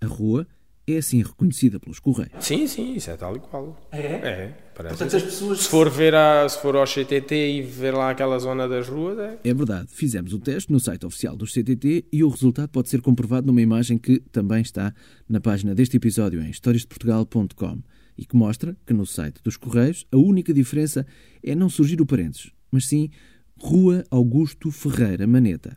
A 0.00 0.06
rua 0.06 0.46
é 0.86 0.98
assim 0.98 1.22
reconhecida 1.22 1.80
pelos 1.80 1.98
Correios. 1.98 2.44
Sim, 2.44 2.66
sim, 2.66 2.94
isso 2.94 3.10
é 3.10 3.16
tal 3.16 3.34
e 3.36 3.40
qual. 3.40 3.80
É? 3.90 3.98
É, 3.98 4.54
parece. 4.74 4.96
Portanto, 4.96 5.16
as 5.16 5.22
pessoas... 5.22 5.60
Se 5.60 5.68
for, 5.68 5.88
ver 5.88 6.14
a, 6.14 6.46
se 6.46 6.60
for 6.60 6.76
ao 6.76 6.84
CTT 6.84 7.34
e 7.34 7.62
ver 7.62 7.94
lá 7.94 8.10
aquela 8.10 8.38
zona 8.38 8.68
das 8.68 8.86
ruas, 8.88 9.18
é... 9.18 9.38
É 9.42 9.54
verdade. 9.54 9.86
Fizemos 9.90 10.34
o 10.34 10.38
teste 10.38 10.70
no 10.70 10.78
site 10.78 11.06
oficial 11.06 11.36
do 11.36 11.46
CTT 11.46 12.06
e 12.12 12.22
o 12.22 12.28
resultado 12.28 12.68
pode 12.68 12.90
ser 12.90 13.00
comprovado 13.00 13.46
numa 13.46 13.62
imagem 13.62 13.96
que 13.96 14.20
também 14.30 14.60
está 14.60 14.92
na 15.26 15.40
página 15.40 15.74
deste 15.74 15.96
episódio 15.96 16.42
em 16.42 16.50
historiasdeportugal.com 16.50 17.82
e 18.16 18.24
que 18.24 18.36
mostra 18.36 18.76
que 18.86 18.92
no 18.92 19.06
site 19.06 19.40
dos 19.42 19.56
Correios 19.56 20.06
a 20.10 20.16
única 20.16 20.52
diferença 20.52 21.06
é 21.42 21.54
não 21.54 21.68
surgir 21.68 22.00
o 22.00 22.06
parênteses, 22.06 22.50
mas 22.70 22.86
sim 22.86 23.10
Rua 23.58 24.04
Augusto 24.10 24.70
Ferreira 24.70 25.26
Maneta. 25.26 25.76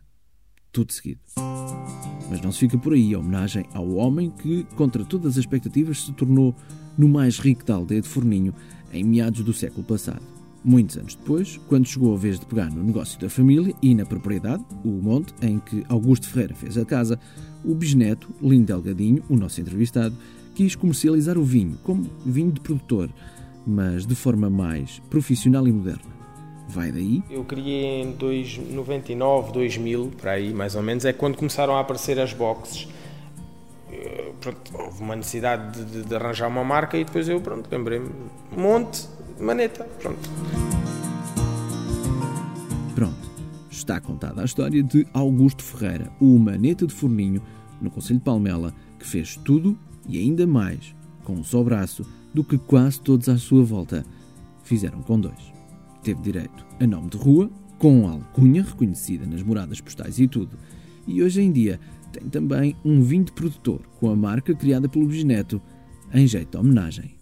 Tudo 0.71 0.91
seguido. 0.91 1.21
Mas 2.29 2.41
não 2.41 2.51
se 2.51 2.59
fica 2.59 2.77
por 2.77 2.93
aí, 2.93 3.13
a 3.13 3.19
homenagem 3.19 3.65
ao 3.73 3.89
homem 3.95 4.29
que, 4.29 4.63
contra 4.75 5.05
todas 5.05 5.33
as 5.33 5.37
expectativas, 5.37 6.03
se 6.03 6.13
tornou 6.13 6.55
no 6.97 7.07
mais 7.07 7.39
rico 7.39 7.63
da 7.63 7.75
aldeia 7.75 8.01
de 8.01 8.07
Forninho 8.07 8.53
em 8.91 9.03
meados 9.03 9.43
do 9.43 9.53
século 9.53 9.83
passado. 9.83 10.21
Muitos 10.63 10.97
anos 10.97 11.15
depois, 11.15 11.57
quando 11.67 11.87
chegou 11.87 12.13
a 12.13 12.17
vez 12.17 12.39
de 12.39 12.45
pegar 12.45 12.69
no 12.69 12.83
negócio 12.83 13.17
da 13.19 13.29
família 13.29 13.73
e 13.81 13.95
na 13.95 14.05
propriedade, 14.05 14.65
o 14.83 14.89
monte 14.89 15.33
em 15.41 15.59
que 15.59 15.85
Augusto 15.87 16.27
Ferreira 16.27 16.55
fez 16.55 16.77
a 16.77 16.83
casa, 16.83 17.17
o 17.63 17.73
bisneto, 17.73 18.29
Lindo 18.41 18.65
Delgadinho, 18.65 19.23
o 19.29 19.37
nosso 19.37 19.61
entrevistado, 19.61 20.17
quis 20.57 20.75
comercializar 20.75 21.37
o 21.37 21.43
vinho 21.43 21.77
como 21.83 22.09
vinho 22.25 22.51
de 22.51 22.59
produtor, 22.59 23.11
mas 23.63 24.07
de 24.07 24.15
forma 24.15 24.49
mais 24.49 24.99
profissional 25.07 25.67
e 25.67 25.71
moderna. 25.71 26.17
Vai 26.67 26.91
daí? 26.91 27.23
Eu 27.29 27.43
criei 27.43 28.01
em 28.01 28.15
99, 28.73 29.51
2000, 29.51 30.13
para 30.19 30.31
aí 30.31 30.51
mais 30.51 30.73
ou 30.73 30.81
menos, 30.81 31.05
é 31.05 31.13
quando 31.13 31.37
começaram 31.37 31.77
a 31.77 31.81
aparecer 31.81 32.19
as 32.19 32.33
boxes. 32.33 32.87
Eh, 33.91 34.31
pronto, 34.41 34.71
houve 34.73 34.99
uma 34.99 35.15
necessidade 35.15 35.77
de, 35.77 35.91
de, 35.91 36.09
de, 36.09 36.15
arranjar 36.15 36.47
uma 36.47 36.63
marca 36.63 36.97
e 36.97 37.05
depois 37.05 37.29
eu, 37.29 37.39
pronto, 37.39 37.69
lembrei-me, 37.71 38.09
monte, 38.51 39.07
maneta, 39.39 39.83
pronto. 40.01 40.27
Pronto, 42.95 43.31
está 43.69 44.01
contada 44.01 44.41
a 44.41 44.45
história 44.45 44.81
de 44.81 45.05
Augusto 45.13 45.63
Ferreira, 45.63 46.11
o 46.19 46.39
maneta 46.39 46.87
de 46.87 46.95
Forninho, 46.95 47.43
no 47.79 47.91
Conselho 47.91 48.17
de 48.17 48.25
Palmela, 48.25 48.73
que 48.97 49.05
fez 49.05 49.37
tudo 49.37 49.77
e 50.07 50.17
ainda 50.17 50.47
mais, 50.47 50.95
com 51.23 51.33
um 51.33 51.43
só 51.43 51.63
braço, 51.63 52.05
do 52.33 52.43
que 52.43 52.57
quase 52.57 53.01
todos 53.01 53.27
à 53.29 53.37
sua 53.37 53.63
volta 53.63 54.05
fizeram 54.63 55.01
com 55.01 55.19
dois. 55.19 55.53
Teve 56.03 56.21
direito 56.21 56.65
a 56.79 56.87
nome 56.87 57.09
de 57.09 57.17
rua, 57.17 57.49
com 57.77 58.07
alcunha 58.07 58.63
reconhecida 58.63 59.25
nas 59.25 59.43
moradas 59.43 59.81
postais 59.81 60.19
e 60.19 60.27
tudo. 60.27 60.57
E 61.05 61.21
hoje 61.21 61.41
em 61.41 61.51
dia 61.51 61.79
tem 62.11 62.29
também 62.29 62.75
um 62.83 63.01
vinho 63.01 63.25
de 63.25 63.31
produtor 63.31 63.81
com 63.99 64.09
a 64.09 64.15
marca 64.15 64.55
criada 64.55 64.89
pelo 64.89 65.07
bisneto 65.07 65.61
em 66.13 66.25
jeito 66.25 66.51
de 66.51 66.57
homenagem. 66.57 67.15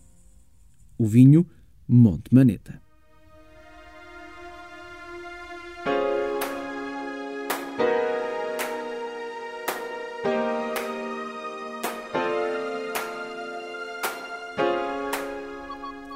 O 0.97 1.05
vinho 1.05 1.45
Monte 1.87 2.33
Maneta. 2.33 2.84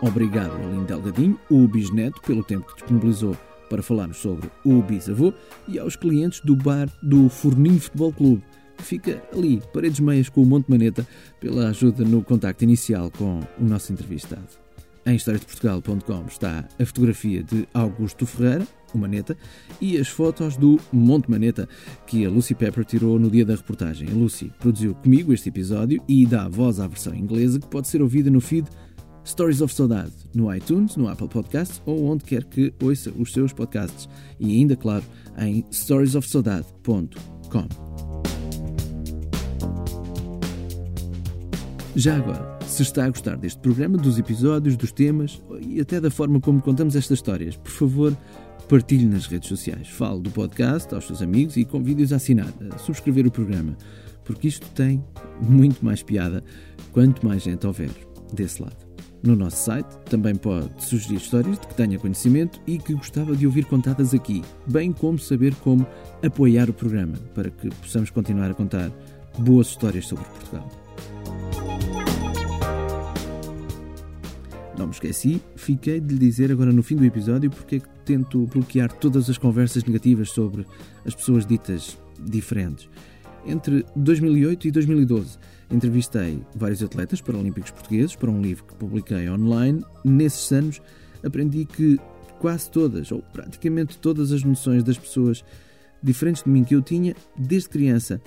Obrigado 0.09 0.55
a 0.55 0.65
Lindo 0.65 0.85
Delgadinho, 0.85 1.39
o 1.51 1.67
bisneto, 1.67 2.19
pelo 2.23 2.43
tempo 2.43 2.65
que 2.65 2.73
disponibilizou 2.77 3.37
para 3.69 3.83
falarmos 3.83 4.17
sobre 4.17 4.49
o 4.65 4.81
bisavô 4.81 5.31
e 5.67 5.77
aos 5.77 5.95
clientes 5.95 6.41
do 6.43 6.55
bar 6.55 6.89
do 7.03 7.29
Forninho 7.29 7.79
Futebol 7.79 8.11
Clube, 8.11 8.43
que 8.75 8.83
fica 8.83 9.23
ali, 9.31 9.61
paredes 9.71 9.99
meias 9.99 10.27
com 10.27 10.41
o 10.41 10.45
Monte 10.47 10.67
Maneta, 10.67 11.07
pela 11.39 11.69
ajuda 11.69 12.03
no 12.03 12.23
contacto 12.23 12.63
inicial 12.63 13.11
com 13.11 13.39
o 13.59 13.63
nosso 13.63 13.93
entrevistado. 13.93 14.47
Em 15.05 15.15
historiadeportugal.com 15.15 16.25
está 16.27 16.67
a 16.79 16.85
fotografia 16.85 17.43
de 17.43 17.67
Augusto 17.71 18.25
Ferreira, 18.25 18.67
o 18.91 18.97
Maneta, 18.97 19.37
e 19.79 19.95
as 19.99 20.07
fotos 20.07 20.57
do 20.57 20.79
Monte 20.91 21.29
Maneta 21.29 21.69
que 22.07 22.25
a 22.25 22.29
Lucy 22.31 22.55
Pepper 22.55 22.83
tirou 22.83 23.19
no 23.19 23.29
dia 23.29 23.45
da 23.45 23.55
reportagem. 23.55 24.09
A 24.09 24.13
Lucy 24.13 24.51
produziu 24.59 24.95
comigo 24.95 25.31
este 25.31 25.49
episódio 25.49 26.03
e 26.07 26.25
dá 26.25 26.49
voz 26.49 26.79
à 26.79 26.87
versão 26.87 27.13
inglesa 27.13 27.59
que 27.59 27.67
pode 27.67 27.87
ser 27.87 28.01
ouvida 28.01 28.31
no 28.31 28.41
feed 28.41 28.67
Stories 29.25 29.61
of 29.61 29.73
Saudade 29.73 30.13
no 30.33 30.53
iTunes, 30.53 30.95
no 30.95 31.07
Apple 31.07 31.27
Podcasts 31.27 31.81
ou 31.85 32.05
onde 32.05 32.23
quer 32.23 32.43
que 32.43 32.73
ouça 32.81 33.11
os 33.17 33.31
seus 33.31 33.53
podcasts. 33.53 34.09
E 34.39 34.51
ainda, 34.57 34.75
claro, 34.75 35.03
em 35.37 35.65
storiesofsaudade.com. 35.71 37.67
Já 41.95 42.15
agora, 42.17 42.59
se 42.65 42.83
está 42.83 43.05
a 43.05 43.09
gostar 43.09 43.35
deste 43.35 43.59
programa, 43.59 43.97
dos 43.97 44.17
episódios, 44.19 44.77
dos 44.77 44.91
temas 44.91 45.41
e 45.59 45.81
até 45.81 45.99
da 45.99 46.11
forma 46.11 46.39
como 46.39 46.61
contamos 46.61 46.95
estas 46.95 47.17
histórias, 47.17 47.57
por 47.57 47.71
favor, 47.71 48.17
partilhe 48.69 49.05
nas 49.05 49.25
redes 49.25 49.49
sociais. 49.49 49.89
Fale 49.89 50.21
do 50.21 50.29
podcast 50.29 50.93
aos 50.93 51.07
seus 51.07 51.21
amigos 51.21 51.57
e 51.57 51.65
convide-os 51.65 52.13
a 52.13 52.17
assinar, 52.17 52.53
a 52.73 52.77
subscrever 52.77 53.25
o 53.25 53.31
programa, 53.31 53.75
porque 54.23 54.47
isto 54.47 54.67
tem 54.69 55.03
muito 55.41 55.83
mais 55.83 56.03
piada 56.03 56.43
quanto 56.93 57.25
mais 57.25 57.43
gente 57.43 57.65
houver 57.65 57.89
desse 58.31 58.61
lado. 58.61 58.88
No 59.21 59.35
nosso 59.35 59.57
site 59.57 59.97
também 60.09 60.33
pode 60.35 60.83
sugerir 60.83 61.17
histórias 61.17 61.59
de 61.59 61.67
que 61.67 61.75
tenha 61.75 61.99
conhecimento 61.99 62.61
e 62.65 62.77
que 62.77 62.93
gostava 62.93 63.35
de 63.35 63.45
ouvir 63.45 63.65
contadas 63.65 64.13
aqui, 64.13 64.41
bem 64.65 64.93
como 64.93 65.19
saber 65.19 65.53
como 65.55 65.85
apoiar 66.25 66.69
o 66.69 66.73
programa 66.73 67.17
para 67.35 67.49
que 67.49 67.69
possamos 67.69 68.09
continuar 68.09 68.51
a 68.51 68.53
contar 68.53 68.89
boas 69.37 69.67
histórias 69.67 70.07
sobre 70.07 70.23
Portugal. 70.25 70.69
Não 74.77 74.87
me 74.87 74.93
esqueci, 74.93 75.41
fiquei 75.57 75.99
de 75.99 76.13
lhe 76.13 76.19
dizer 76.19 76.49
agora 76.53 76.71
no 76.71 76.81
fim 76.81 76.95
do 76.95 77.03
episódio 77.03 77.49
porque 77.49 77.75
é 77.75 77.79
que 77.79 77.89
tento 78.05 78.47
bloquear 78.47 78.89
todas 78.89 79.29
as 79.29 79.37
conversas 79.37 79.83
negativas 79.83 80.29
sobre 80.29 80.65
as 81.05 81.13
pessoas 81.13 81.45
ditas 81.45 81.97
diferentes. 82.17 82.89
Entre 83.49 83.85
2008 83.95 84.67
e 84.67 84.71
2012 84.71 85.37
Entrevistei 85.71 86.41
vários 86.55 86.81
atletas 86.81 87.21
paralímpicos 87.21 87.69
portugueses 87.71 88.15
para 88.15 88.31
um 88.31 88.41
livro 88.41 88.63
que 88.63 88.75
publiquei 88.75 89.29
online. 89.29 89.83
Nesses 90.03 90.51
anos 90.51 90.81
aprendi 91.23 91.63
que 91.65 91.99
quase 92.39 92.71
todas, 92.71 93.11
ou 93.11 93.21
praticamente 93.21 93.97
todas 93.99 94.31
as 94.31 94.43
noções 94.43 94.83
das 94.83 94.97
pessoas 94.97 95.43
diferentes 96.01 96.43
de 96.43 96.49
mim 96.49 96.63
que 96.63 96.73
eu 96.73 96.81
tinha 96.81 97.15
desde 97.37 97.69
criança 97.69 98.19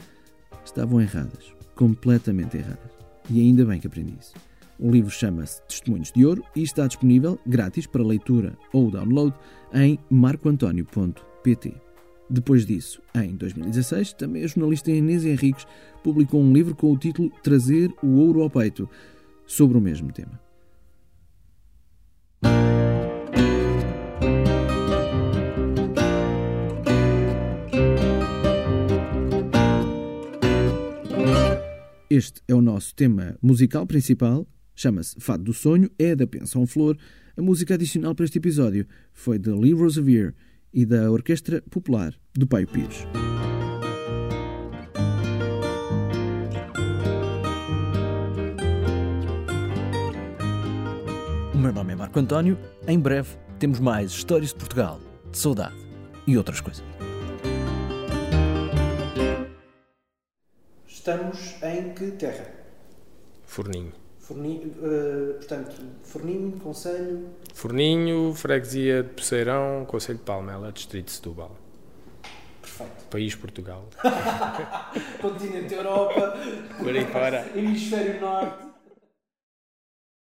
estavam 0.64 1.00
erradas, 1.00 1.52
completamente 1.74 2.58
erradas. 2.58 2.92
E 3.28 3.40
ainda 3.40 3.64
bem 3.64 3.80
que 3.80 3.88
aprendi 3.88 4.16
isso. 4.20 4.34
O 4.78 4.90
livro 4.90 5.10
chama-se 5.10 5.62
Testemunhos 5.62 6.12
de 6.12 6.24
Ouro 6.24 6.44
e 6.54 6.62
está 6.62 6.86
disponível 6.86 7.38
grátis 7.46 7.86
para 7.86 8.04
leitura 8.04 8.56
ou 8.72 8.90
download 8.90 9.34
em 9.72 9.98
marcoantonio.pt. 10.10 11.91
Depois 12.32 12.64
disso, 12.64 13.02
em 13.14 13.36
2016, 13.36 14.14
também 14.14 14.42
a 14.42 14.46
jornalista 14.46 14.90
Inês 14.90 15.22
Henriques 15.22 15.66
publicou 16.02 16.40
um 16.40 16.50
livro 16.50 16.74
com 16.74 16.90
o 16.90 16.96
título 16.96 17.30
Trazer 17.42 17.92
o 18.02 18.06
Ouro 18.16 18.40
ao 18.40 18.48
Peito, 18.48 18.88
sobre 19.46 19.76
o 19.76 19.80
mesmo 19.82 20.10
tema. 20.10 20.40
Este 32.08 32.40
é 32.48 32.54
o 32.54 32.62
nosso 32.62 32.94
tema 32.94 33.36
musical 33.42 33.86
principal, 33.86 34.48
chama-se 34.74 35.20
Fado 35.20 35.44
do 35.44 35.52
Sonho, 35.52 35.90
é 35.98 36.16
da 36.16 36.26
Pensão 36.26 36.66
Flor. 36.66 36.96
A 37.36 37.42
música 37.42 37.74
adicional 37.74 38.14
para 38.14 38.24
este 38.24 38.38
episódio 38.38 38.86
foi 39.12 39.38
de 39.38 39.50
Lee 39.50 39.74
Rosevere 39.74 40.32
e 40.72 40.86
da 40.86 41.10
Orquestra 41.10 41.62
Popular 41.70 42.14
do 42.34 42.46
Paio 42.46 42.66
Pires. 42.66 43.06
O 51.54 51.58
meu 51.58 51.72
nome 51.72 51.92
é 51.92 51.96
Marco 51.96 52.18
António. 52.18 52.58
Em 52.86 52.98
breve 52.98 53.36
temos 53.58 53.78
mais 53.78 54.10
histórias 54.10 54.50
de 54.50 54.56
Portugal, 54.56 55.00
de 55.30 55.38
saudade 55.38 55.76
e 56.26 56.36
outras 56.36 56.60
coisas. 56.60 56.84
Estamos 60.86 61.56
em 61.62 61.94
que 61.94 62.12
terra? 62.12 62.48
Forninho. 63.44 64.01
Forninho, 64.32 64.72
uh, 64.78 65.34
portanto, 65.34 65.82
Forninho, 66.02 66.52
Conselho. 66.52 67.28
Forninho, 67.52 68.32
Freguesia 68.34 69.02
de 69.02 69.10
Poceirão, 69.10 69.84
Conselho 69.86 70.18
de 70.18 70.24
Palmela, 70.24 70.72
Distrito 70.72 71.06
de 71.06 71.12
Setúbal. 71.12 71.54
Perfeito. 72.62 73.04
País 73.10 73.34
Portugal. 73.34 73.84
Continente 75.20 75.74
Europa. 75.74 76.34
Por 76.78 76.88
aí 76.88 77.04
fora. 77.04 77.46
Hemisfério 77.54 78.20
Norte. 78.20 78.71